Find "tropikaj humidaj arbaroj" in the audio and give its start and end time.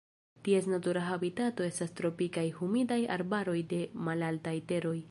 2.01-3.59